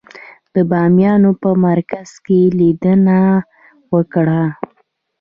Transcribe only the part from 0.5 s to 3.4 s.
د بامیانو په مرکز کې لیدنه